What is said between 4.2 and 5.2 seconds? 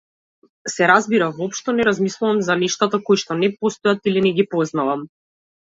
не ги познавам.